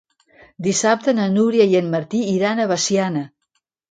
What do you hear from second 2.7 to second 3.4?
Veciana.